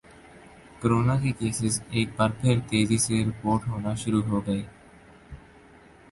[0.81, 4.61] corona کے cases ایک بار پھر تیزی سے رپورٹ ہونا شروع ہوگئے